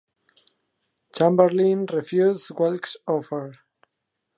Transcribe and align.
Chamberlin 1.15 1.85
refused 1.85 2.49
Welk's 2.57 2.97
offer. 3.07 3.59